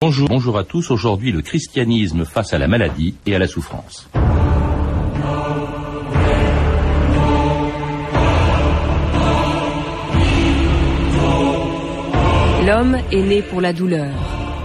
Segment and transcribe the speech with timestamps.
[0.00, 0.92] Bonjour, à tous.
[0.92, 4.08] Aujourd'hui, le christianisme face à la maladie et à la souffrance.
[12.64, 14.14] L'homme est né pour la douleur,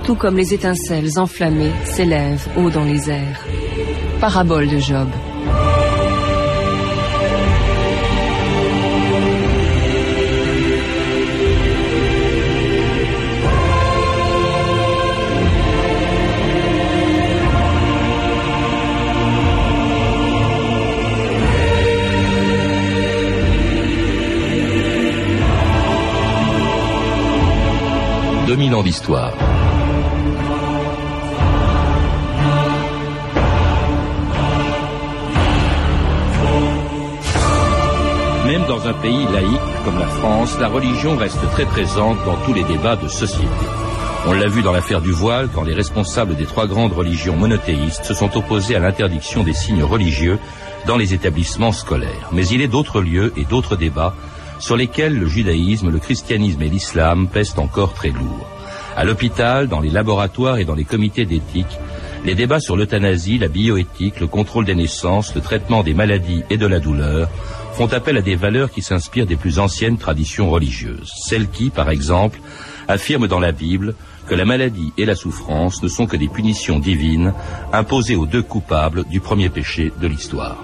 [0.05, 3.43] tout comme les étincelles enflammées s'élèvent haut dans les airs.
[4.19, 5.09] Parabole de Job.
[28.51, 29.31] Mille ans d'histoire.
[38.45, 39.47] Même dans un pays laïque
[39.85, 43.47] comme la France, la religion reste très présente dans tous les débats de société.
[44.27, 48.03] On l'a vu dans l'affaire du voile, quand les responsables des trois grandes religions monothéistes
[48.03, 50.37] se sont opposés à l'interdiction des signes religieux
[50.85, 52.29] dans les établissements scolaires.
[52.31, 54.13] Mais il est d'autres lieux et d'autres débats
[54.59, 58.47] sur lesquels le judaïsme, le christianisme et l'islam pèsent encore très lourd.
[58.95, 61.79] À l'hôpital, dans les laboratoires et dans les comités d'éthique,
[62.25, 66.57] les débats sur l'euthanasie, la bioéthique, le contrôle des naissances, le traitement des maladies et
[66.57, 67.29] de la douleur
[67.73, 71.11] font appel à des valeurs qui s'inspirent des plus anciennes traditions religieuses.
[71.27, 72.39] Celles qui, par exemple,
[72.87, 73.95] affirment dans la Bible
[74.27, 77.33] que la maladie et la souffrance ne sont que des punitions divines
[77.71, 80.57] imposées aux deux coupables du premier péché de l'histoire.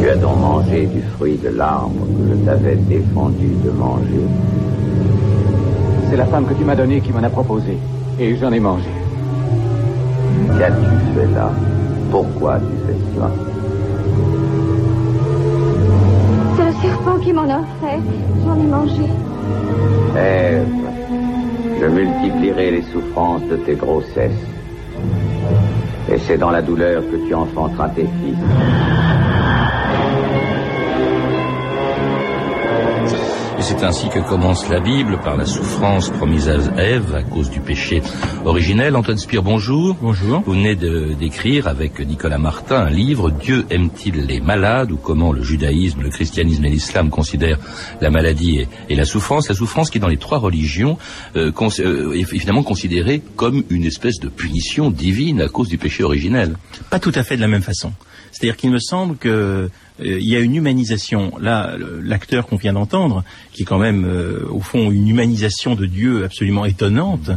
[0.00, 4.26] Tu as donc mangé du fruit de l'arbre que je t'avais défendu de manger.
[6.10, 7.78] C'est la femme que tu m'as donnée qui m'en a proposé.
[8.18, 8.90] Et j'en ai mangé.
[10.58, 11.50] Qu'as-tu fait là?
[12.10, 13.30] Pourquoi tu fais cela?
[16.56, 17.98] C'est le serpent qui m'en a fait.
[18.44, 19.08] J'en ai mangé.
[20.16, 20.81] Ève,
[21.82, 24.44] je multiplierai les souffrances de tes grossesses.
[26.12, 29.21] Et c'est dans la douleur que tu enfanteras tes fils.
[33.78, 37.60] C'est ainsi que commence la Bible par la souffrance promise à Ève à cause du
[37.60, 38.02] péché
[38.44, 38.96] originel.
[38.96, 39.96] Antoine Spire, bonjour.
[40.00, 40.42] Bonjour.
[40.44, 45.42] Vous venez d'écrire avec Nicolas Martin un livre, Dieu aime-t-il les malades ou comment le
[45.42, 47.58] judaïsme, le christianisme et l'islam considèrent
[48.00, 49.48] la maladie et, la souffrance?
[49.48, 50.98] La souffrance qui dans les trois religions
[51.36, 51.50] euh,
[51.80, 56.56] euh, est finalement considérée comme une espèce de punition divine à cause du péché originel.
[56.90, 57.92] Pas tout à fait de la même façon.
[58.32, 59.70] C'est-à-dire qu'il me semble que
[60.02, 61.32] euh, il y a une humanisation.
[61.40, 65.86] Là, l'acteur qu'on vient d'entendre, qui est quand même, euh, au fond, une humanisation de
[65.86, 67.30] Dieu absolument étonnante,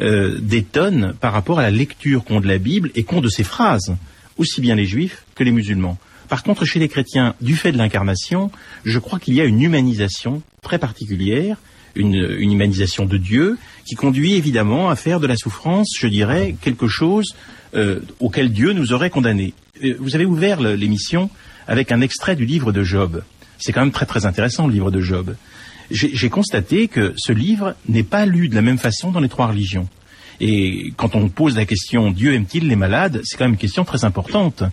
[0.00, 3.44] euh, détonne par rapport à la lecture qu'ont de la Bible et qu'ont de ses
[3.44, 3.94] phrases,
[4.38, 5.98] aussi bien les juifs que les musulmans.
[6.28, 8.50] Par contre, chez les chrétiens, du fait de l'incarnation,
[8.84, 11.58] je crois qu'il y a une humanisation très particulière,
[11.94, 16.88] une, humanisation de Dieu, qui conduit évidemment à faire de la souffrance, je dirais, quelque
[16.88, 17.34] chose
[18.20, 19.52] auquel Dieu nous aurait condamnés.
[19.98, 21.30] Vous avez ouvert l'émission
[21.66, 23.22] avec un extrait du livre de Job.
[23.58, 25.36] C'est quand même très très intéressant le livre de Job.
[25.90, 29.48] J'ai constaté que ce livre n'est pas lu de la même façon dans les trois
[29.48, 29.88] religions.
[30.40, 33.84] Et quand on pose la question Dieu aime-t-il les malades, c'est quand même une question
[33.84, 34.64] très importante.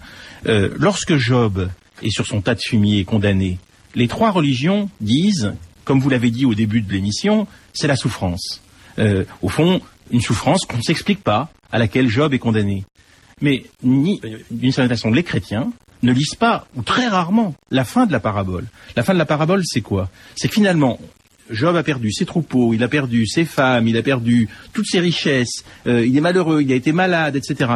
[0.48, 1.70] Euh, lorsque Job
[2.02, 3.60] est sur son tas de fumier condamné,
[3.96, 8.62] les trois religions disent, comme vous l'avez dit au début de l'émission, c'est la souffrance.
[8.98, 12.86] Euh, au fond, une souffrance qu'on ne s'explique pas, à laquelle Job est condamné.
[13.42, 15.72] Mais d'une certaine façon, les chrétiens
[16.04, 18.66] ne lisent pas, ou très rarement, la fin de la parabole.
[18.96, 20.10] La fin de la parabole, c'est quoi?
[20.36, 21.00] C'est que finalement,
[21.50, 25.00] Job a perdu ses troupeaux, il a perdu ses femmes, il a perdu toutes ses
[25.00, 27.72] richesses, euh, il est malheureux, il a été malade, etc.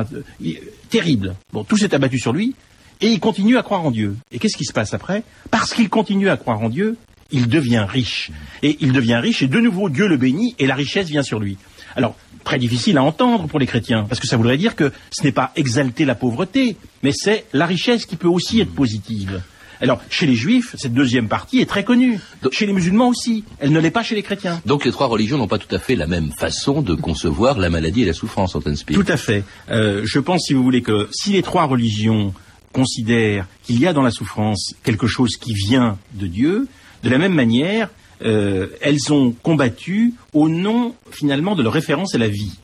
[0.89, 1.35] terrible.
[1.51, 2.55] Bon, tout s'est abattu sur lui,
[3.01, 4.15] et il continue à croire en Dieu.
[4.31, 5.23] Et qu'est-ce qui se passe après?
[5.49, 6.97] Parce qu'il continue à croire en Dieu,
[7.31, 8.31] il devient riche.
[8.61, 11.39] Et il devient riche, et de nouveau Dieu le bénit, et la richesse vient sur
[11.39, 11.57] lui.
[11.95, 15.23] Alors, très difficile à entendre pour les chrétiens, parce que ça voudrait dire que ce
[15.23, 19.41] n'est pas exalter la pauvreté, mais c'est la richesse qui peut aussi être positive.
[19.81, 22.17] Alors, chez les juifs, cette deuxième partie est très connue.
[22.51, 23.43] chez les musulmans aussi.
[23.59, 24.61] Elle ne l'est pas chez les chrétiens.
[24.65, 27.69] Donc les trois religions n'ont pas tout à fait la même façon de concevoir la
[27.69, 29.43] maladie et la souffrance, Antoine Tout à fait.
[29.69, 32.33] Euh, je pense, si vous voulez, que si les trois religions
[32.71, 36.67] considèrent qu'il y a dans la souffrance quelque chose qui vient de Dieu,
[37.03, 37.89] de la même manière,
[38.23, 42.57] euh, elles ont combattu au nom finalement de leur référence à la vie.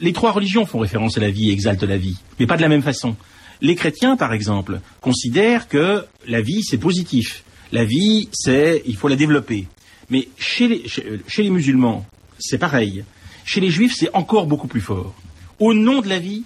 [0.00, 2.62] Les trois religions font référence à la vie et exaltent la vie, mais pas de
[2.62, 3.16] la même façon.
[3.60, 7.44] Les chrétiens, par exemple, considèrent que la vie, c'est positif.
[7.72, 9.66] La vie, c'est, il faut la développer.
[10.10, 12.06] Mais chez les, chez les musulmans,
[12.38, 13.04] c'est pareil.
[13.44, 15.14] Chez les juifs, c'est encore beaucoup plus fort.
[15.58, 16.44] Au nom de la vie,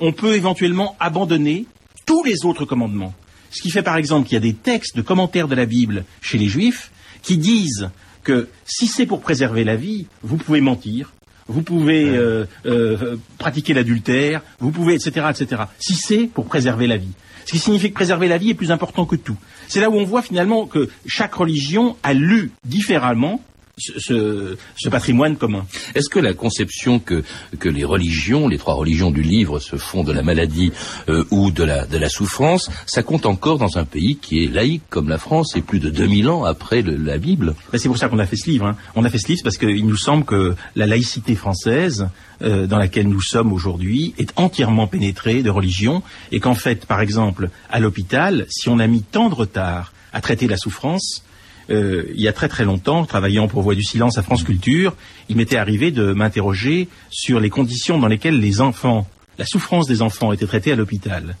[0.00, 1.66] on peut éventuellement abandonner
[2.06, 3.14] tous les autres commandements.
[3.50, 6.04] Ce qui fait par exemple qu'il y a des textes de commentaires de la Bible
[6.20, 6.90] chez les juifs
[7.22, 7.90] qui disent
[8.22, 11.12] que si c'est pour préserver la vie, vous pouvez mentir,
[11.48, 15.62] vous pouvez euh, euh, pratiquer l'adultère, vous pouvez, etc., etc.
[15.78, 17.12] Si c'est pour préserver la vie.
[17.44, 19.36] Ce qui signifie que préserver la vie est plus important que tout.
[19.66, 23.42] C'est là où on voit finalement que chaque religion a lu différemment
[23.80, 25.66] ce, ce, patrimoine commun.
[25.94, 27.22] Est-ce que la conception que,
[27.58, 30.72] que les religions, les trois religions du livre, se font de la maladie
[31.08, 34.48] euh, ou de la, de la souffrance, ça compte encore dans un pays qui est
[34.48, 37.54] laïque comme la France et plus de 2000 ans après le, la Bible?
[37.72, 38.66] Ben C'est pour ça qu'on a fait ce livre.
[38.66, 38.76] Hein.
[38.94, 42.08] On a fait ce livre parce qu'il nous semble que la laïcité française,
[42.42, 47.00] euh, dans laquelle nous sommes aujourd'hui, est entièrement pénétrée de religion et qu'en fait, par
[47.00, 51.22] exemple, à l'hôpital, si on a mis tant de retard à traiter la souffrance,
[51.70, 54.94] euh, il y a très très longtemps, travaillant pour Voix du Silence à France Culture,
[55.28, 59.06] il m'était arrivé de m'interroger sur les conditions dans lesquelles les enfants,
[59.38, 61.36] la souffrance des enfants était traitée à l'hôpital.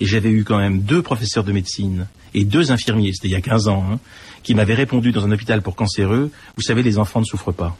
[0.00, 3.36] Et j'avais eu quand même deux professeurs de médecine et deux infirmiers, c'était il y
[3.36, 4.00] a 15 ans, hein,
[4.42, 7.76] qui m'avaient répondu dans un hôpital pour cancéreux, vous savez, les enfants ne souffrent pas.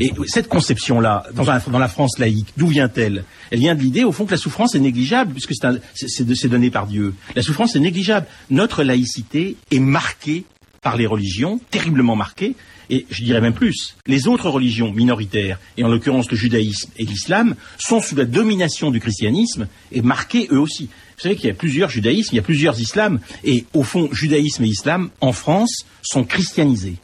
[0.00, 3.24] Et cette conception-là, dans, dans, la France laïque, d'où vient-elle?
[3.52, 5.52] Elle vient de l'idée, au fond, que la souffrance est négligeable, puisque
[5.94, 7.14] c'est donné par Dieu.
[7.36, 8.26] La souffrance est négligeable.
[8.50, 10.44] Notre laïcité est marquée
[10.82, 12.54] par les religions, terriblement marquées,
[12.90, 17.04] et je dirais même plus, les autres religions minoritaires, et en l'occurrence le judaïsme et
[17.04, 20.88] l'islam, sont sous la domination du christianisme et marquées eux aussi.
[21.18, 24.08] Vous savez qu'il y a plusieurs judaïsmes, il y a plusieurs islams, et au fond,
[24.12, 26.94] judaïsme et islam, en France, sont christianisés.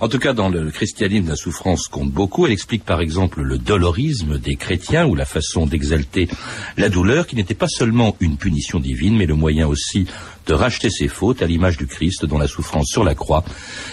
[0.00, 2.46] En tout cas, dans le christianisme, la souffrance compte beaucoup.
[2.46, 6.28] Elle explique par exemple le dolorisme des chrétiens ou la façon d'exalter
[6.76, 10.06] la douleur qui n'était pas seulement une punition divine, mais le moyen aussi
[10.46, 13.42] de racheter ses fautes à l'image du Christ dont la souffrance sur la croix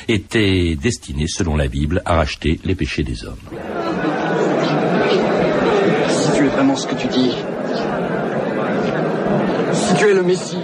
[0.08, 3.40] était destinée, selon la Bible, à racheter les péchés des hommes.
[6.08, 7.32] Si tu es vraiment ce que tu dis,
[10.06, 10.62] tu es le Messie,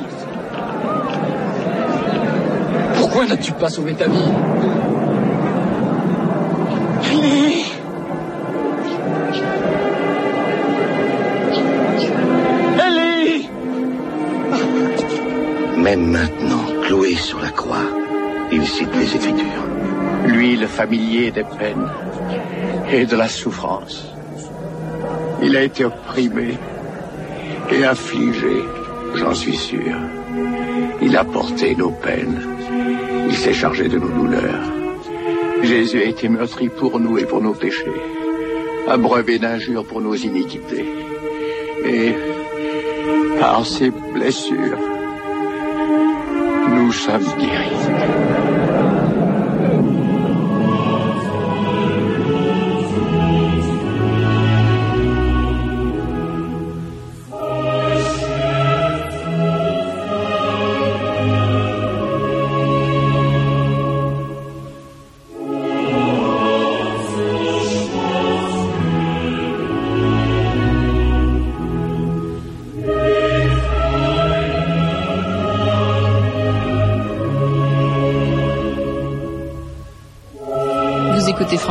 [2.95, 4.19] pourquoi n'as-tu pas sauvé ta vie?
[15.77, 17.77] Même maintenant, cloué sur la croix,
[18.51, 19.67] il cite les Écritures.
[20.27, 21.89] Lui, le familier des peines
[22.91, 24.05] et de la souffrance.
[25.41, 26.59] Il a été opprimé
[27.71, 28.63] et affligé,
[29.15, 29.95] j'en suis sûr.
[31.01, 32.41] Il a porté nos peines.
[33.29, 34.71] Il s'est chargé de nos douleurs.
[35.63, 37.85] Jésus a été meurtri pour nous et pour nos péchés,
[38.87, 40.85] abreuvé d'injures pour nos iniquités.
[41.85, 42.13] Et
[43.39, 44.79] par ses blessures,
[46.69, 48.40] nous sommes guéris.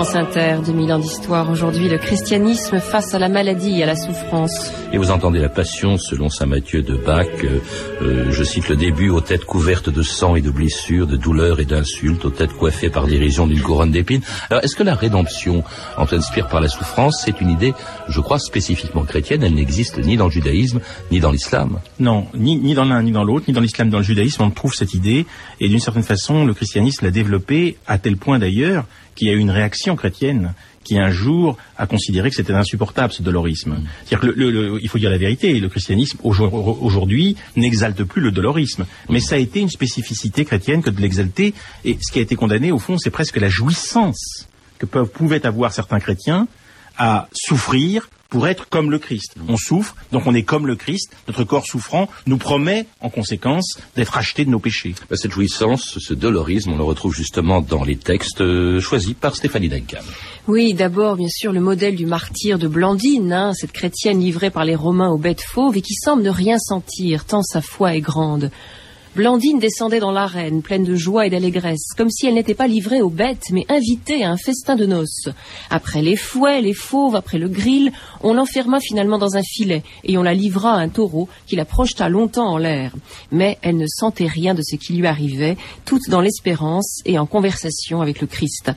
[0.01, 1.51] France Inter, 2000 ans d'histoire.
[1.51, 4.73] Aujourd'hui, le christianisme face à la maladie et à la souffrance.
[4.95, 7.27] Et vous entendez la passion selon saint Matthieu de Bach.
[7.45, 7.59] Euh,
[8.01, 11.61] euh, je cite le début aux têtes couvertes de sang et de blessures, de douleurs
[11.61, 14.23] et d'insultes, aux têtes coiffées par dérision d'une couronne d'épines.
[14.49, 15.65] Alors, est-ce que la rédemption,
[15.99, 17.75] en s'inspire par la souffrance, c'est une idée,
[18.09, 20.81] je crois, spécifiquement chrétienne Elle n'existe ni dans le judaïsme,
[21.13, 21.79] ni dans l'islam.
[21.99, 24.45] Non, ni, ni dans l'un, ni dans l'autre, ni dans l'islam, ni dans le judaïsme,
[24.45, 25.27] on trouve cette idée.
[25.61, 28.87] Et d'une certaine façon, le christianisme l'a développée à tel point d'ailleurs
[29.21, 33.13] qu'il y a eu une réaction chrétienne qui un jour a considéré que c'était insupportable
[33.13, 33.73] ce dolorisme.
[33.73, 33.85] Mm.
[34.07, 39.21] C'est-à-dire que il faut dire la vérité, le christianisme aujourd'hui n'exalte plus le dolorisme, mais
[39.21, 41.53] ça a été une spécificité chrétienne que de l'exalter.
[41.85, 44.49] Et ce qui a été condamné au fond, c'est presque la jouissance
[44.79, 46.49] que peuvent, pouvaient avoir certains chrétiens
[46.97, 49.35] à souffrir pour être comme le Christ.
[49.49, 51.13] On souffre, donc on est comme le Christ.
[51.29, 54.95] Notre corps souffrant nous promet, en conséquence, d'être acheté de nos péchés.
[55.11, 59.35] Bah, cette jouissance, ce dolorisme, on le retrouve justement dans les textes euh, choisis par
[59.35, 59.99] Stéphanie Duncan.
[60.47, 64.65] Oui, d'abord, bien sûr, le modèle du martyr de Blandine, hein, cette chrétienne livrée par
[64.65, 68.01] les Romains aux bêtes fauves et qui semble ne rien sentir, tant sa foi est
[68.01, 68.51] grande.
[69.17, 73.03] Blandine descendait dans l'arène, pleine de joie et d'allégresse, comme si elle n'était pas livrée
[73.03, 75.29] aux bêtes, mais invitée à un festin de noces.
[75.69, 77.91] Après les fouets, les fauves, après le grill,
[78.23, 81.65] on l'enferma finalement dans un filet, et on la livra à un taureau qui la
[81.65, 82.95] projeta longtemps en l'air.
[83.33, 87.27] Mais elle ne sentait rien de ce qui lui arrivait, toute dans l'espérance et en
[87.27, 88.71] conversation avec le Christ.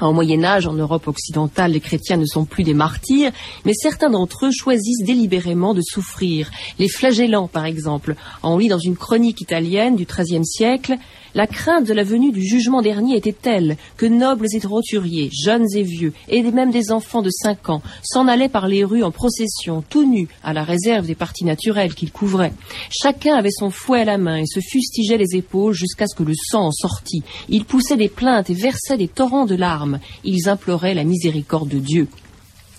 [0.00, 3.32] Au Moyen Âge, en Europe occidentale, les chrétiens ne sont plus des martyrs,
[3.66, 6.50] mais certains d'entre eux choisissent délibérément de souffrir.
[6.78, 8.14] Les flagellants, par exemple.
[8.42, 10.96] On lit dans une chronique italienne du XIIIe siècle,
[11.34, 15.66] La crainte de la venue du jugement dernier était telle que nobles et roturiers, jeunes
[15.74, 19.12] et vieux, et même des enfants de cinq ans, s'en allaient par les rues en
[19.12, 22.52] procession, tout nus, à la réserve des parties naturelles qu'ils couvraient.
[22.90, 26.24] Chacun avait son fouet à la main et se fustigeait les épaules jusqu'à ce que
[26.24, 27.22] le sang en sortît.
[27.48, 30.00] Ils poussaient des plaintes et versaient des torrents de larmes.
[30.24, 32.08] Ils imploraient la miséricorde de Dieu.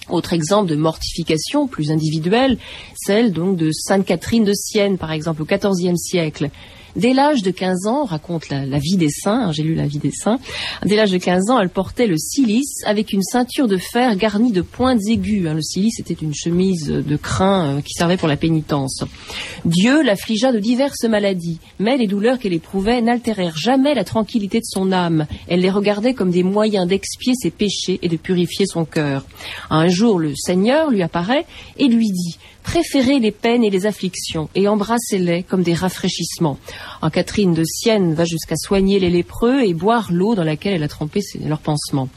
[0.10, 2.58] Autre exemple de mortification plus individuelle,
[2.96, 6.50] celle donc de Sainte Catherine de Sienne, par exemple, au XIVe siècle.
[6.96, 10.00] Dès l'âge de 15 ans, raconte la, vie des saints, hein, j'ai lu la vie
[10.00, 10.40] des saints,
[10.86, 14.52] dès l'âge de 15 ans, elle portait le cilice avec une ceinture de fer garnie
[14.52, 15.48] de pointes aiguës.
[15.48, 15.54] Hein.
[15.54, 19.04] Le cilice était une chemise de crin euh, qui servait pour la pénitence.
[19.66, 24.66] Dieu l'affligea de diverses maladies, mais les douleurs qu'elle éprouvait n'altérèrent jamais la tranquillité de
[24.66, 25.28] son âme.
[25.48, 29.26] Elle les regardait comme des moyens d'expier ses péchés et de purifier son cœur.
[29.70, 31.46] Un jour, le Seigneur lui apparaît
[31.78, 36.58] et lui dit préférez les peines et les afflictions et embrassez-les comme des rafraîchissements.
[37.02, 40.84] En Catherine de Sienne va jusqu'à soigner les lépreux et boire l'eau dans laquelle elle
[40.84, 42.10] a trempé leurs pansements.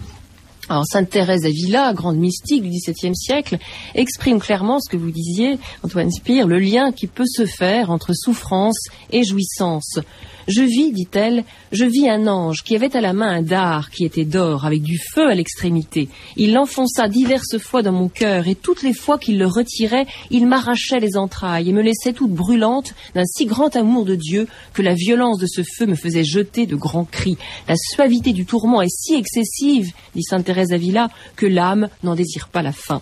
[0.91, 3.59] Sainte Thérèse d'Avila, grande mystique du XVIIe siècle,
[3.95, 8.13] exprime clairement ce que vous disiez, Antoine Spire, le lien qui peut se faire entre
[8.15, 9.99] souffrance et jouissance.
[10.47, 14.05] Je vis, dit-elle, je vis un ange qui avait à la main un dard qui
[14.05, 16.09] était d'or, avec du feu à l'extrémité.
[16.37, 20.47] Il l'enfonça diverses fois dans mon cœur, et toutes les fois qu'il le retirait, il
[20.47, 24.83] m'arrachait les entrailles et me laissait toute brûlante d'un si grand amour de Dieu que
[24.83, 27.39] la violence de ce feu me faisait jeter de grands cris.
[27.69, 32.49] La suavité du tourment est si excessive, dit sainte Thérèse d'Avila, que l'âme n'en désire
[32.49, 33.01] pas la fin.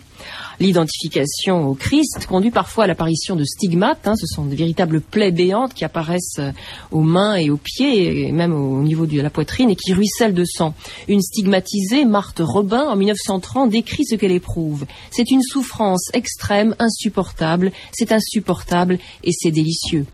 [0.61, 4.07] L'identification au Christ conduit parfois à l'apparition de stigmates.
[4.07, 4.15] Hein.
[4.17, 6.53] ce sont de véritables plaies béantes qui apparaissent euh,
[6.91, 10.35] aux mains et aux pieds, et même au niveau de la poitrine, et qui ruissellent
[10.35, 10.75] de sang.
[11.09, 14.87] Une stigmatisée, Marthe Robin, en 1930, décrit ce qu'elle éprouve.
[15.11, 17.73] C'est une souffrance extrême, insupportable.
[17.93, 20.07] C'est insupportable et c'est délicieux.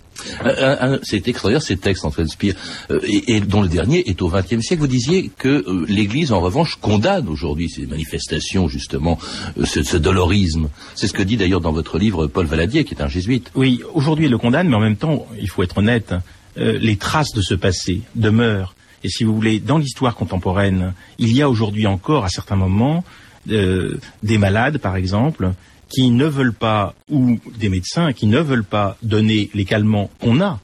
[1.02, 2.54] C'est extraordinaire ces textes, Antoine Spire,
[2.90, 4.80] euh, et, dont le dernier est au XXe siècle.
[4.80, 9.18] Vous disiez que euh, l'Église, en revanche, condamne aujourd'hui ces manifestations, justement,
[9.58, 10.68] euh, ce, dolorisme.
[10.94, 13.50] C'est ce que dit d'ailleurs dans votre livre Paul Valadier, qui est un jésuite.
[13.54, 16.14] Oui, aujourd'hui il le condamne, mais en même temps, il faut être honnête,
[16.56, 18.74] les traces de ce passé demeurent.
[19.04, 23.04] Et si vous voulez, dans l'histoire contemporaine, il y a aujourd'hui encore, à certains moments,
[23.46, 25.52] des malades, par exemple,
[25.88, 30.40] qui ne veulent pas, ou des médecins qui ne veulent pas donner les calmants qu'on
[30.40, 30.60] a,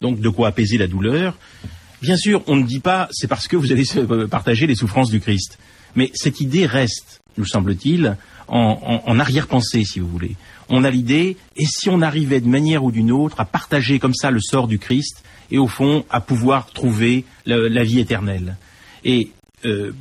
[0.00, 1.36] donc de quoi apaiser la douleur,
[2.02, 3.84] bien sûr, on ne dit pas c'est parce que vous allez
[4.30, 5.58] partager les souffrances du Christ.
[5.96, 8.16] Mais cette idée reste, nous semble-t-il,
[8.46, 10.36] en, arrière-pensée, si vous voulez.
[10.68, 14.12] On a l'idée, et si on arrivait de manière ou d'une autre à partager comme
[14.12, 18.56] ça le sort du Christ, et au fond à pouvoir trouver la vie éternelle.
[19.04, 19.30] Et
[19.64, 19.92] euh,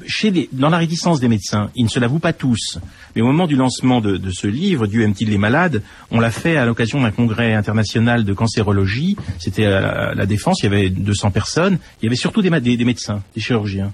[0.52, 2.80] dans la réticence des médecins, ils ne se l'avouent pas tous,
[3.16, 6.58] mais au moment du lancement de, ce livre, Dieu aime-t-il les malades, on l'a fait
[6.58, 11.32] à l'occasion d'un congrès international de cancérologie, c'était à la, Défense, il y avait 200
[11.32, 13.92] personnes, il y avait surtout des, des médecins, des chirurgiens.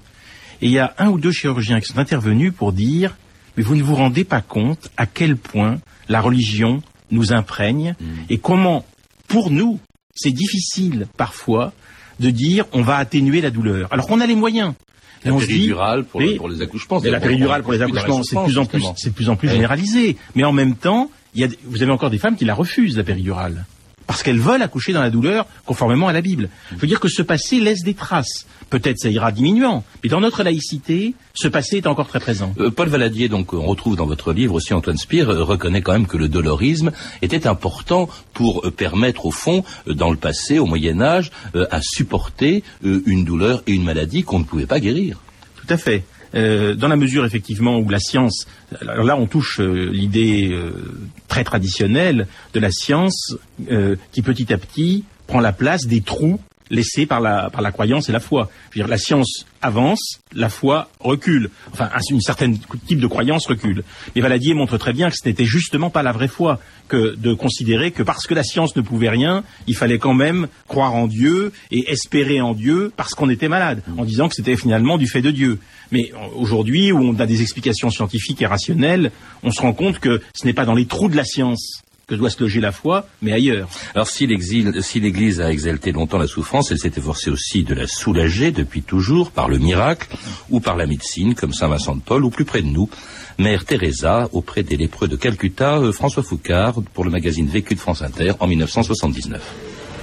[0.62, 3.16] Et il y a un ou deux chirurgiens qui sont intervenus pour dire,
[3.56, 8.04] mais vous ne vous rendez pas compte à quel point la religion nous imprègne mmh.
[8.30, 8.84] et comment,
[9.26, 9.80] pour nous,
[10.14, 11.72] c'est difficile parfois
[12.20, 13.88] de dire on va atténuer la douleur.
[13.92, 14.74] Alors qu'on a les moyens.
[15.24, 17.00] La péridurale pour, pour, les accouchements.
[17.02, 19.48] la péridurale pour les accouchements, c'est de plus en plus, c'est de plus en plus
[19.48, 20.16] généralisé.
[20.34, 22.96] Mais en même temps, il y a, vous avez encore des femmes qui la refusent
[22.96, 23.66] la péridurale
[24.10, 26.48] parce qu'elles veulent accoucher dans la douleur conformément à la Bible.
[26.72, 28.44] Je veux dire que ce passé laisse des traces.
[28.68, 32.52] Peut-être ça ira diminuant, mais dans notre laïcité, ce passé est encore très présent.
[32.58, 35.92] Euh, Paul Valadier, donc on retrouve dans votre livre aussi Antoine Spire, euh, reconnaît quand
[35.92, 36.90] même que le dolorisme
[37.22, 42.64] était important pour euh, permettre au fond, dans le passé, au Moyen Âge, à supporter
[42.82, 45.18] une douleur et une maladie qu'on ne pouvait pas guérir.
[45.54, 46.02] Tout à fait.
[46.34, 48.46] Euh, dans la mesure effectivement où la science,
[48.80, 50.70] alors là on touche euh, l'idée euh,
[51.26, 53.34] très traditionnelle de la science
[54.12, 58.08] qui petit à petit prend la place des trous laissés par la, par la croyance
[58.08, 58.50] et la foi.
[58.74, 61.50] La science avance, la foi recule.
[61.72, 63.84] Enfin, une certaine type de croyance recule.
[64.14, 67.34] Mais Valadier montre très bien que ce n'était justement pas la vraie foi que de
[67.34, 71.06] considérer que parce que la science ne pouvait rien, il fallait quand même croire en
[71.06, 75.06] Dieu et espérer en Dieu parce qu'on était malade, en disant que c'était finalement du
[75.06, 75.58] fait de Dieu.
[75.92, 79.10] Mais aujourd'hui, où on a des explications scientifiques et rationnelles,
[79.42, 82.16] on se rend compte que ce n'est pas dans les trous de la science que
[82.16, 83.68] doit se loger la foi, mais ailleurs.
[83.94, 88.50] Alors si l'Église a exalté longtemps la souffrance, elle s'est efforcée aussi de la soulager
[88.50, 90.08] depuis toujours par le miracle
[90.50, 92.90] ou par la médecine, comme Saint Vincent de Paul, ou plus près de nous,
[93.38, 97.80] Mère Teresa auprès des lépreux de Calcutta, euh, François Foucard pour le magazine Vécu de
[97.80, 99.40] France Inter en 1979.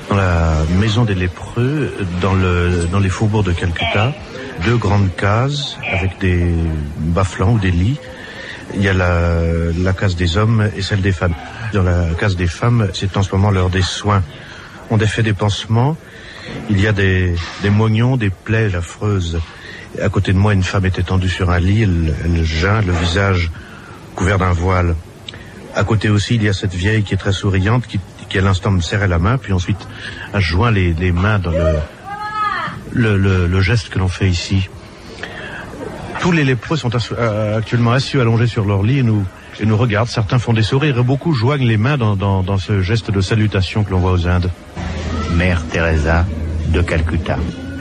[0.09, 4.13] Dans la maison des lépreux, dans, le, dans les faubourgs de Calcutta,
[4.63, 6.53] deux grandes cases avec des
[6.99, 7.97] bas-flancs ou des lits.
[8.73, 9.39] Il y a la,
[9.77, 11.33] la case des hommes et celle des femmes.
[11.73, 14.23] Dans la case des femmes, c'est en ce moment l'heure des soins.
[14.89, 15.97] On défait des pansements
[16.69, 19.39] Il y a des, des moignons, des plaies affreuses.
[20.01, 22.93] À côté de moi, une femme est étendue sur un lit, elle, elle geint, le
[22.93, 23.51] visage
[24.15, 24.95] couvert d'un voile.
[25.75, 28.41] À côté aussi, il y a cette vieille qui est très souriante, qui, qui à
[28.41, 29.87] l'instant me serrait la main, puis ensuite
[30.33, 31.51] a joint les, les mains dans
[32.93, 34.69] le, le, le geste que l'on fait ici.
[36.27, 39.23] Tous les lépreux sont assu- euh, actuellement assis allongés sur leur lit et nous,
[39.61, 40.09] et nous regardent.
[40.09, 43.21] Certains font des sourires et beaucoup joignent les mains dans, dans, dans ce geste de
[43.21, 44.51] salutation que l'on voit aux Indes.
[45.37, 46.25] Mère Teresa
[46.73, 47.37] de Calcutta.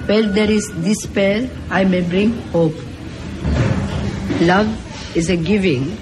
[0.06, 2.76] Where there is despair, I may bring hope.
[4.42, 4.68] Love
[5.16, 5.96] is a giving,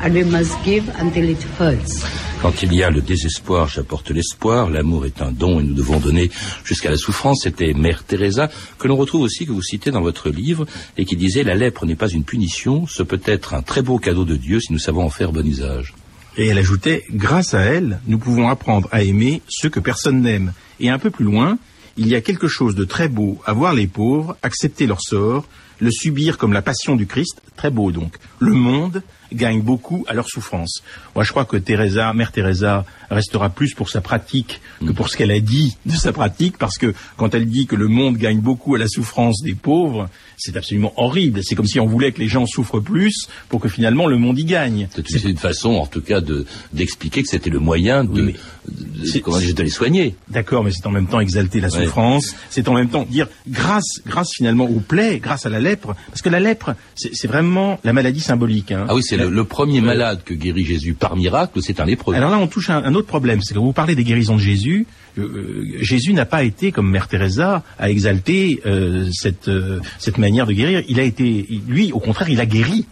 [0.00, 2.04] and we must give until it hurts.
[2.42, 4.70] Quand il y a le désespoir, j'apporte l'espoir.
[4.70, 6.30] L'amour est un don et nous devons donner
[6.64, 7.40] jusqu'à la souffrance.
[7.42, 10.64] C'était Mère Teresa, que l'on retrouve aussi, que vous citez dans votre livre,
[10.96, 13.98] et qui disait La lèpre n'est pas une punition, ce peut être un très beau
[13.98, 15.92] cadeau de Dieu si nous savons en faire bon usage.
[16.38, 20.54] Et elle ajoutait, grâce à elle, nous pouvons apprendre à aimer ceux que personne n'aime.
[20.80, 21.58] Et un peu plus loin,
[21.98, 25.46] il y a quelque chose de très beau à voir les pauvres accepter leur sort,
[25.78, 28.16] le subir comme la passion du Christ, très beau donc.
[28.38, 30.82] Le monde gagne beaucoup à leur souffrance.
[31.14, 35.16] Moi, je crois que Teresa, Mère Teresa, restera plus pour sa pratique que pour ce
[35.16, 38.40] qu'elle a dit de sa pratique, parce que quand elle dit que le monde gagne
[38.40, 41.40] beaucoup à la souffrance des pauvres, c'est absolument horrible.
[41.42, 44.38] C'est comme si on voulait que les gens souffrent plus pour que finalement le monde
[44.38, 44.88] y gagne.
[45.08, 48.32] C'est une façon, en tout cas, de d'expliquer que c'était le moyen de, de-
[48.68, 50.14] de- comment les soigner.
[50.28, 51.84] D'accord, mais c'est en même temps exalter la Ouais.
[51.84, 55.94] souffrance, c'est en même temps dire grâce, grâce finalement aux plaies, grâce à la lèpre,
[56.08, 58.72] parce que la lèpre, c'est c'est vraiment la maladie symbolique.
[58.72, 58.86] hein.
[58.88, 62.14] Ah oui, c'est le, le premier malade que guérit Jésus par miracle, c'est un lépreux.
[62.14, 64.36] Alors là, on touche à un, un autre problème, c'est que vous parlez des guérisons
[64.36, 64.86] de Jésus.
[65.18, 70.18] euh, euh, Jésus n'a pas été comme Mère Teresa à exalter euh, cette euh, cette
[70.18, 70.82] manière de guérir.
[70.88, 72.86] Il a été, lui, au contraire, il a guéri.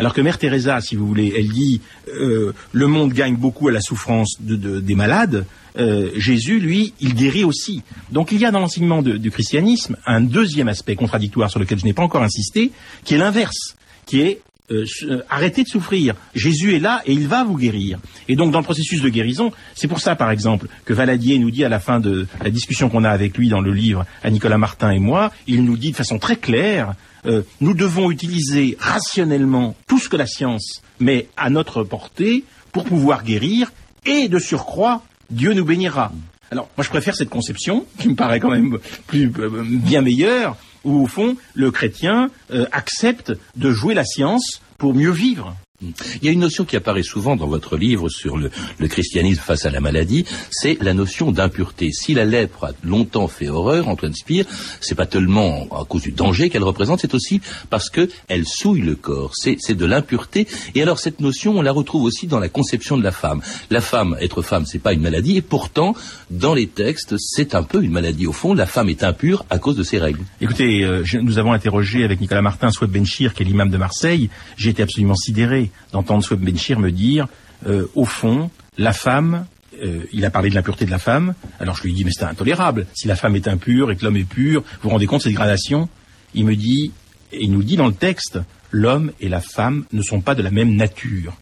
[0.00, 3.72] Alors que Mère Teresa, si vous voulez, elle dit euh, le monde gagne beaucoup à
[3.72, 5.44] la souffrance de- de- des malades.
[5.76, 7.82] euh, Jésus, lui, il guérit aussi.
[8.12, 11.84] Donc il y a dans l'enseignement du christianisme un deuxième aspect contradictoire sur lequel je
[11.84, 12.70] n'ai pas encore insisté,
[13.04, 16.14] qui est l'inverse, qui est euh, euh, arrêtez de souffrir.
[16.34, 17.98] Jésus est là et il va vous guérir.
[18.28, 21.50] Et donc dans le processus de guérison, c'est pour ça par exemple que Valadier nous
[21.50, 24.30] dit à la fin de la discussion qu'on a avec lui dans le livre à
[24.30, 26.94] Nicolas Martin et moi, il nous dit de façon très claire,
[27.26, 32.84] euh, nous devons utiliser rationnellement tout ce que la science met à notre portée pour
[32.84, 33.72] pouvoir guérir
[34.04, 36.12] et de surcroît, Dieu nous bénira.
[36.50, 40.56] Alors, moi, je préfère cette conception, qui me paraît quand même plus euh, bien meilleure,
[40.88, 45.54] où au fond, le chrétien euh, accepte de jouer la science pour mieux vivre.
[45.80, 49.40] Il y a une notion qui apparaît souvent dans votre livre sur le, le christianisme
[49.40, 51.92] face à la maladie, c'est la notion d'impureté.
[51.92, 54.44] Si la lèpre a longtemps fait horreur, Antoine Spire,
[54.80, 58.80] c'est pas tellement à cause du danger qu'elle représente, c'est aussi parce que elle souille
[58.80, 59.34] le corps.
[59.36, 60.48] C'est de l'impureté.
[60.74, 63.40] Et alors cette notion, on la retrouve aussi dans la conception de la femme.
[63.70, 65.94] La femme, être femme, c'est pas une maladie, et pourtant,
[66.30, 68.26] dans les textes, c'est un peu une maladie.
[68.26, 70.24] Au fond, la femme est impure à cause de ses règles.
[70.40, 74.28] Écoutez, euh, nous avons interrogé avec Nicolas Martin Sweb Benchir, qui est l'imam de Marseille.
[74.56, 77.26] J'ai été absolument sidéré d'entendre Sweb Benchir me dire,
[77.66, 79.46] euh, au fond, la femme,
[79.82, 81.34] euh, il a parlé de l'impureté de la femme.
[81.60, 82.86] Alors je lui dis, mais c'est intolérable.
[82.94, 85.24] Si la femme est impure et que l'homme est pur, vous vous rendez compte de
[85.24, 85.88] cette gradation?
[86.34, 86.92] Il me dit,
[87.32, 88.38] et il nous dit dans le texte,
[88.70, 91.36] l'homme et la femme ne sont pas de la même nature.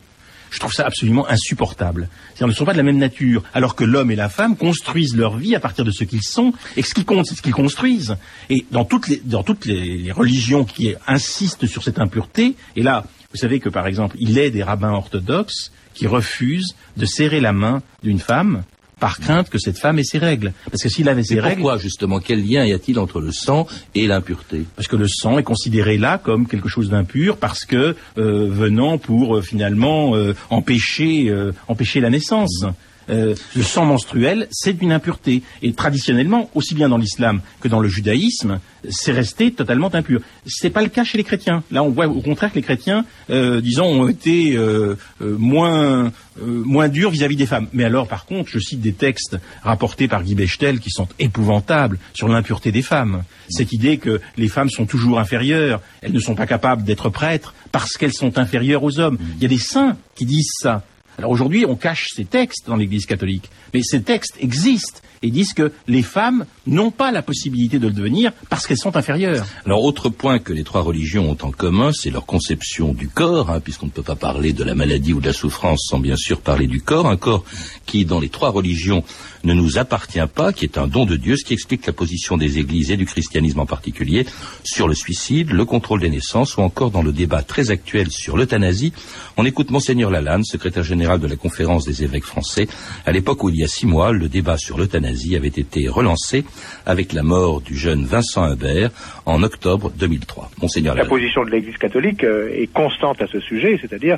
[0.51, 2.09] Je trouve ça absolument insupportable.
[2.29, 5.17] C'est-à-dire, ne sont pas de la même nature, alors que l'homme et la femme construisent
[5.17, 7.43] leur vie à partir de ce qu'ils sont, et que ce qui compte, c'est ce
[7.43, 8.17] qu'ils construisent.
[8.49, 13.05] Et dans toutes les, dans toutes les religions qui insistent sur cette impureté, et là,
[13.37, 17.53] vous savez que par exemple, il est des rabbins orthodoxes qui refusent de serrer la
[17.53, 18.63] main d'une femme
[18.99, 20.55] par crainte que cette femme ait ses règles.
[20.71, 21.61] Parce que s'il avait ses règles...
[21.61, 24.65] pourquoi justement Quel lien y a-t-il entre le sang et l'impureté?
[24.75, 28.97] Parce que le sang est considéré là comme quelque chose d'impur parce que euh, venant
[28.97, 32.65] pour euh, finalement euh, empêcher euh, empêcher la naissance.
[33.09, 35.43] Euh, le sang menstruel, c'est une impureté.
[35.63, 40.21] Et traditionnellement, aussi bien dans l'islam que dans le judaïsme, c'est resté totalement impur.
[40.47, 41.63] C'est pas le cas chez les chrétiens.
[41.71, 46.13] Là, on voit au contraire que les chrétiens, euh, disons, ont été euh, euh, moins
[46.39, 47.67] moins durs vis-à-vis des femmes.
[47.73, 51.99] Mais alors, par contre, je cite des textes rapportés par Guy Bechtel qui sont épouvantables
[52.13, 53.23] sur l'impureté des femmes.
[53.49, 57.55] Cette idée que les femmes sont toujours inférieures, elles ne sont pas capables d'être prêtres
[57.73, 59.17] parce qu'elles sont inférieures aux hommes.
[59.37, 60.83] Il y a des saints qui disent ça.
[61.19, 65.53] Alors aujourd'hui, on cache ces textes dans l'Église catholique, mais ces textes existent et disent
[65.53, 69.47] que les femmes n'ont pas la possibilité de le devenir parce qu'elles sont inférieures.
[69.65, 73.51] Alors, autre point que les trois religions ont en commun, c'est leur conception du corps,
[73.51, 76.17] hein, puisqu'on ne peut pas parler de la maladie ou de la souffrance sans bien
[76.17, 77.45] sûr parler du corps, un corps
[77.87, 79.05] qui, dans les trois religions,
[79.45, 82.37] ne nous appartient pas, qui est un don de Dieu, ce qui explique la position
[82.37, 84.27] des églises et du christianisme en particulier
[84.65, 88.37] sur le suicide, le contrôle des naissances ou encore dans le débat très actuel sur
[88.37, 88.93] l'euthanasie.
[89.37, 92.67] On écoute Monseigneur Lalanne, secrétaire général de la conférence des évêques français,
[93.05, 95.06] à l'époque où il y a six mois, le débat sur l'euthanasie
[95.37, 96.45] avait été relancé
[96.85, 98.91] avec la mort du jeune Vincent Humbert
[99.25, 100.51] en octobre 2003.
[100.61, 104.17] Monseigneur La position de l'Église catholique euh, est constante à ce sujet, c'est-à-dire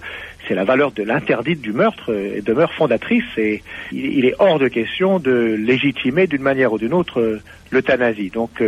[0.49, 4.59] c'est la valeur de l'interdit du meurtre euh, et demeure fondatrice et il, est hors
[4.59, 8.31] de question de légitimer d'une manière ou d'une autre euh, l'euthanasie.
[8.31, 8.63] Donc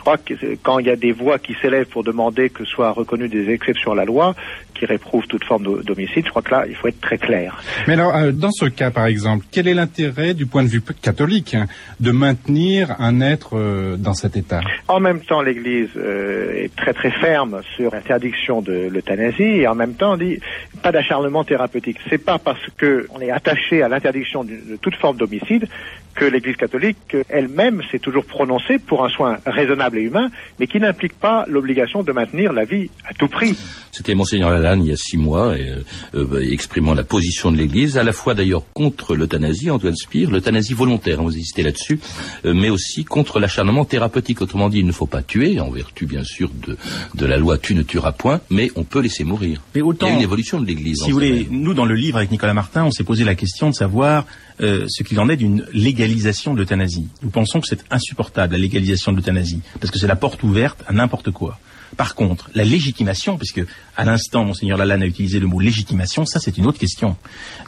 [0.00, 3.28] crois que quand il y a des voix qui s'élèvent pour demander que soient reconnues
[3.28, 4.34] des exceptions à la loi,
[4.80, 7.62] qui réprouvent toute forme d'homicide, je crois que là, il faut être très clair.
[7.86, 10.80] Mais alors, euh, dans ce cas, par exemple, quel est l'intérêt, du point de vue
[10.80, 11.66] catholique, hein,
[12.00, 14.60] de maintenir un être euh, dans cet état?
[14.88, 19.74] En même temps, l'Église euh, est très très ferme sur l'interdiction de l'euthanasie et en
[19.74, 20.40] même temps dit
[20.82, 21.98] pas d'acharnement thérapeutique.
[22.08, 25.66] C'est pas parce qu'on est attaché à l'interdiction de toute forme d'homicide
[26.14, 30.78] que l'Église catholique elle-même s'est toujours prononcée pour un soin raisonnable et humain, mais qui
[30.78, 33.56] n'implique pas l'obligation de maintenir la vie à tout prix.
[33.92, 35.82] C'était Monseigneur Lalanne il y a six mois, et, euh,
[36.14, 40.74] euh, exprimant la position de l'Église, à la fois d'ailleurs contre l'euthanasie, Antoine Spire, l'euthanasie
[40.74, 42.00] volontaire, hein, vous hésitez là-dessus,
[42.44, 44.42] euh, mais aussi contre l'acharnement thérapeutique.
[44.42, 46.76] Autrement dit, il ne faut pas tuer, en vertu bien sûr de,
[47.14, 49.62] de la loi tu ne tueras point, mais on peut laisser mourir.
[49.74, 50.99] Mais autant, il y a une évolution de l'Église.
[51.04, 53.70] Si vous voulez, nous dans le livre avec Nicolas Martin, on s'est posé la question
[53.70, 54.26] de savoir
[54.60, 57.08] euh, ce qu'il en est d'une légalisation de l'euthanasie.
[57.22, 60.84] Nous pensons que c'est insupportable, la légalisation de l'euthanasie, parce que c'est la porte ouverte
[60.86, 61.58] à n'importe quoi.
[61.96, 63.64] Par contre, la légitimation, puisque
[63.96, 67.16] à l'instant, Monseigneur Lalanne a utilisé le mot légitimation, ça c'est une autre question.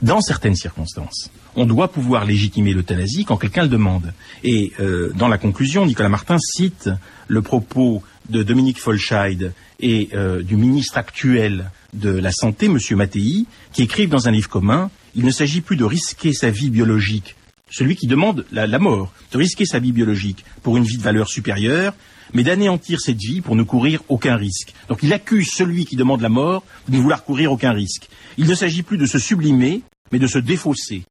[0.00, 4.12] Dans certaines circonstances, on doit pouvoir légitimer l'euthanasie quand quelqu'un le demande.
[4.44, 6.90] Et euh, dans la conclusion, Nicolas Martin cite
[7.28, 12.78] le propos de Dominique Folscheid et euh, du ministre actuel de la Santé, M.
[12.92, 16.70] Mattei, qui écrivent dans un livre commun il ne s'agit plus de risquer sa vie
[16.70, 17.36] biologique,
[17.70, 21.28] celui qui demande la, mort, de risquer sa vie biologique pour une vie de valeur
[21.28, 21.94] supérieure,
[22.32, 24.72] mais d'anéantir cette vie pour ne courir aucun risque.
[24.88, 28.08] Donc il accuse celui qui demande la mort de ne vouloir courir aucun risque.
[28.38, 31.04] Il ne s'agit plus de se sublimer, mais de se défausser.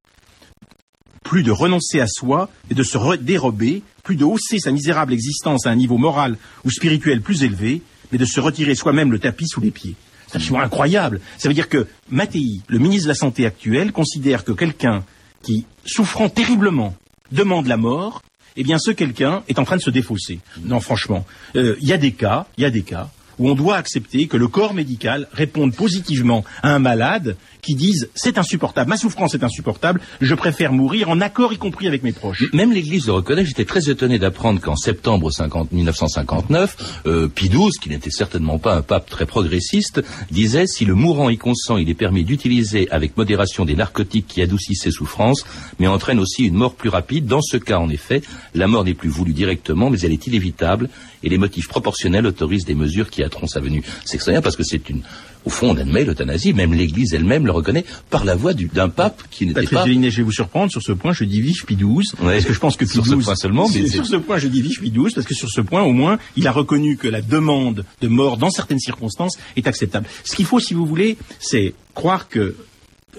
[1.24, 5.66] Plus de renoncer à soi et de se dérober, plus de hausser sa misérable existence
[5.66, 9.48] à un niveau moral ou spirituel plus élevé, mais de se retirer soi-même le tapis
[9.48, 9.96] sous les pieds.
[10.28, 11.20] C'est absolument incroyable.
[11.38, 15.04] Ça veut dire que Mattei, le ministre de la Santé actuel, considère que quelqu'un
[15.44, 16.96] qui, souffrant terriblement,
[17.32, 18.22] demande la mort,
[18.56, 20.40] eh bien ce quelqu'un est en train de se défausser.
[20.64, 23.10] Non, franchement, euh, il y a des cas, il y a des cas
[23.40, 28.10] où on doit accepter que le corps médical réponde positivement à un malade qui disent
[28.16, 32.12] c'est insupportable, ma souffrance est insupportable, je préfère mourir en accord y compris avec mes
[32.12, 32.46] proches.
[32.54, 33.46] Même l'Église le reconnaît.
[33.46, 38.82] J'étais très étonné d'apprendre qu'en septembre 50, 1959, euh, Pie qui n'était certainement pas un
[38.82, 43.66] pape très progressiste, disait si le mourant y consent, il est permis d'utiliser avec modération
[43.66, 45.46] des narcotiques qui adoucissent ses souffrances,
[45.80, 47.26] mais entraînent aussi une mort plus rapide.
[47.26, 48.22] Dans ce cas, en effet,
[48.56, 50.90] la mort n'est plus voulue directement, mais elle est inévitable,
[51.24, 53.84] et les motifs proportionnels autorisent des mesures qui hâteront sa venue.
[54.06, 55.02] C'est extraordinaire parce que c'est une
[55.46, 59.24] au fond, on admet l'euthanasie, même l'Église elle-même le reconnaît par la voix d'un pape
[59.32, 59.86] qui n'était pas.
[59.86, 61.14] je vais vous surprendre sur ce point.
[61.14, 63.68] Je dis vive Pie XII, parce que je pense que Pie sur ce point seulement.
[63.74, 65.94] Mais sur ce point, je dis vive Pie XII, parce que sur ce point, au
[65.94, 70.08] moins, il a reconnu que la demande de mort, dans certaines circonstances, est acceptable.
[70.24, 72.56] Ce qu'il faut, si vous voulez, c'est croire que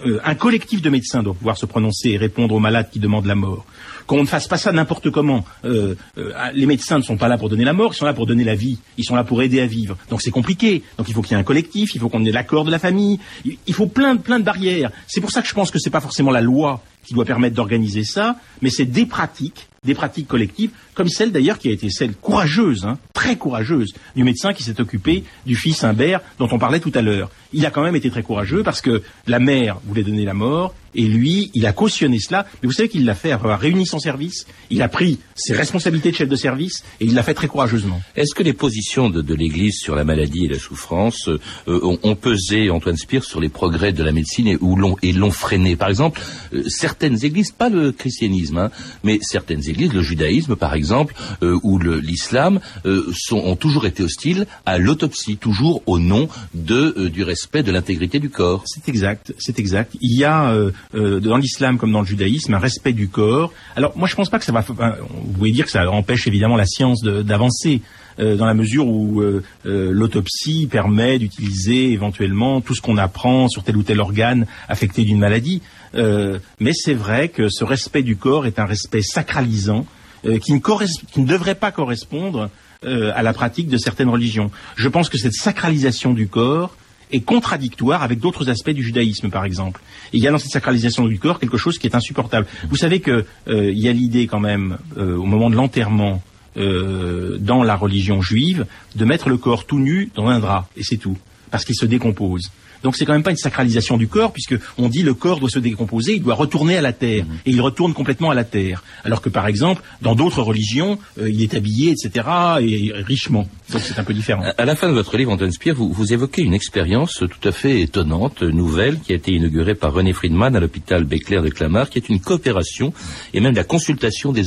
[0.06, 3.26] euh, un collectif de médecins doit pouvoir se prononcer et répondre aux malades qui demandent
[3.26, 3.66] la mort
[4.12, 5.42] qu'on ne fasse pas ça n'importe comment.
[5.64, 8.12] Euh, euh, les médecins ne sont pas là pour donner la mort, ils sont là
[8.12, 8.78] pour donner la vie.
[8.98, 9.96] Ils sont là pour aider à vivre.
[10.10, 10.82] Donc c'est compliqué.
[10.98, 12.78] Donc il faut qu'il y ait un collectif, il faut qu'on ait l'accord de la
[12.78, 13.18] famille.
[13.44, 14.90] Il, faut plein, de barrières.
[15.06, 17.54] C'est pour ça que je pense que c'est pas forcément la loi qui doit permettre
[17.54, 21.90] d'organiser ça, mais c'est des pratiques, des pratiques collectives, comme celle d'ailleurs qui a été
[21.90, 26.58] celle courageuse, hein, très courageuse, du médecin qui s'est occupé du fils Humbert dont on
[26.58, 27.30] parlait tout à l'heure.
[27.52, 30.74] Il a quand même été très courageux parce que la mère voulait donner la mort,
[30.94, 32.46] et lui, il a cautionné cela.
[32.62, 36.10] Mais vous savez qu'il l'a fait avoir réuni son service, il a pris ses responsabilités
[36.10, 38.00] de chef de service, et il l'a fait très courageusement.
[38.16, 42.70] Est-ce que les positions de, l'Église sur la maladie et la souffrance euh, ont, pesé,
[42.70, 45.76] Antoine Spire, sur les progrès de la médecine et, l'ont freiné?
[45.76, 46.20] Par exemple,
[46.52, 46.62] euh,
[46.92, 48.70] certaines églises, pas le christianisme, hein,
[49.02, 54.78] mais certaines églises, le judaïsme par exemple, euh, ou l'islam, ont toujours été hostiles à
[54.78, 58.62] l'autopsie, toujours au nom de, du respect de l'intégrité du corps.
[58.66, 59.96] C'est exact, c'est exact.
[60.00, 63.52] Il y a euh, dans l'islam comme dans le judaïsme, un respect du corps.
[63.74, 64.60] Alors moi je pense pas que ça va.
[64.60, 67.80] vous pouvez dire que ça empêche évidemment la science d'avancer.
[68.18, 73.62] Euh, dans la mesure où euh, l'autopsie permet d'utiliser éventuellement tout ce qu'on apprend sur
[73.62, 75.62] tel ou tel organe affecté d'une maladie.
[75.94, 79.86] Mais c'est vrai que ce respect du corps est un respect sacralisant
[80.22, 82.50] qui ne, qui, ne devrait pas correspondre
[82.82, 84.50] à la pratique de certaines religions.
[84.76, 86.74] Je pense que cette sacralisation du corps
[87.12, 89.80] est contradictoire avec d'autres aspects du judaïsme, par exemple.
[90.12, 92.46] il y a dans cette sacralisation du corps quelque chose qui est insupportable.
[92.68, 96.22] Vous savez qu'il euh, y a l'idée quand même, euh, au moment de l'enterrement,
[96.56, 100.82] euh, dans la religion juive, de mettre le corps tout nu dans un drap, et
[100.82, 101.16] c'est tout,
[101.50, 102.50] parce qu'il se décompose.
[102.82, 105.50] Donc c'est quand même pas une sacralisation du corps, puisque on dit le corps doit
[105.50, 108.82] se décomposer, il doit retourner à la terre, et il retourne complètement à la terre.
[109.04, 112.26] Alors que par exemple, dans d'autres religions, euh, il est habillé, etc.,
[112.60, 113.48] et richement.
[113.70, 114.44] Donc c'est un peu différent.
[114.56, 117.52] À la fin de votre livre, Antoine Speer, vous, vous évoquez une expérience tout à
[117.52, 121.90] fait étonnante, nouvelle, qui a été inaugurée par René Friedman à l'hôpital Béclair de Clamart,
[121.90, 122.92] qui est une coopération
[123.32, 124.44] et même la consultation des,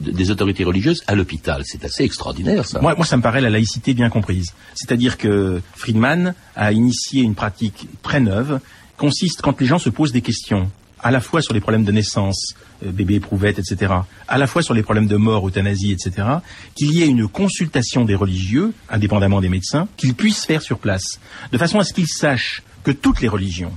[0.00, 1.62] des autorités religieuses à l'hôpital.
[1.64, 2.80] C'est assez extraordinaire, ça.
[2.80, 4.54] Moi, moi, ça me paraît la laïcité bien comprise.
[4.74, 8.60] C'est-à-dire que Friedman a initié une pratique très neuve,
[8.96, 11.92] consiste quand les gens se posent des questions, à la fois sur les problèmes de
[11.92, 13.92] naissance, euh, bébé éprouvette, etc.,
[14.26, 16.26] à la fois sur les problèmes de mort, euthanasie, etc.,
[16.74, 21.20] qu'il y ait une consultation des religieux, indépendamment des médecins, qu'ils puissent faire sur place,
[21.52, 23.72] de façon à ce qu'ils sachent que toutes les religions,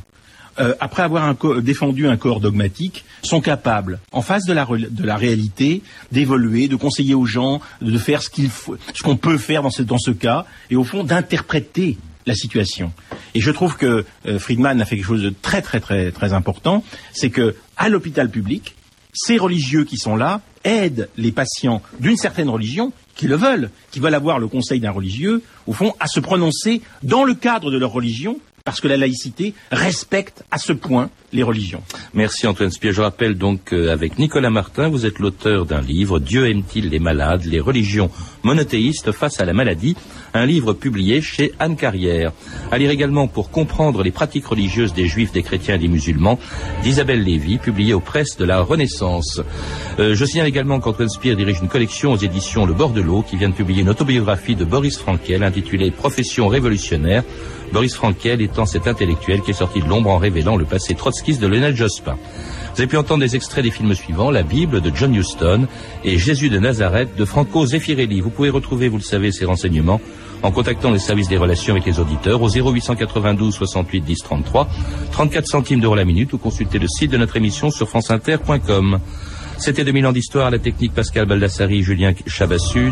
[0.60, 5.84] euh, après avoir co- défendu un corps dogmatique, sont capables, en face de la, réalité,
[6.12, 8.30] d'évoluer, de conseiller aux gens, de faire ce
[9.04, 12.92] qu'on peut faire dans ce cas, et au fond d'interpréter la situation.
[13.34, 16.34] Et je trouve que euh, Friedman a fait quelque chose de très très très très
[16.34, 18.76] important, c'est que à l'hôpital public,
[19.14, 24.00] ces religieux qui sont là aident les patients d'une certaine religion qui le veulent, qui
[24.00, 27.78] veulent avoir le conseil d'un religieux, au fond, à se prononcer dans le cadre de
[27.78, 31.82] leur religion, parce que la laïcité respecte à ce point les religions.
[32.14, 32.92] Merci Antoine Spier.
[32.92, 37.46] Je rappelle donc qu'avec Nicolas Martin, vous êtes l'auteur d'un livre, Dieu aime-t-il les malades,
[37.46, 38.10] les religions
[38.44, 39.96] monothéistes face à la maladie,
[40.34, 42.32] un livre publié chez Anne Carrière.
[42.72, 46.40] À lire également pour comprendre les pratiques religieuses des juifs, des chrétiens et des musulmans,
[46.84, 49.42] d'Isabelle Lévy, publié aux presses de la Renaissance.
[50.00, 53.24] Euh, je signale également qu'Antoine Spier dirige une collection aux éditions Le Bord de l'eau
[53.24, 57.24] qui vient de publier une autobiographie de Boris Frankel intitulée Profession révolutionnaire.
[57.72, 61.42] Boris Frankel étant cet intellectuel qui est sorti de l'ombre en révélant le passé trotskiste
[61.42, 62.18] de Jospin.
[62.74, 65.68] Vous avez pu entendre des extraits des films suivants, La Bible de John Huston
[66.04, 68.22] et Jésus de Nazareth de Franco Zeffirelli.
[68.22, 70.02] Vous pouvez retrouver, vous le savez, ces renseignements
[70.42, 74.68] en contactant les services des relations avec les auditeurs au 0892 68 10 33,
[75.12, 79.00] 34 centimes d'euros la minute ou consulter le site de notre émission sur franceinter.com.
[79.60, 82.92] C'était 2000 ans d'histoire, la technique Pascal Baldassari, Julien Chabassu.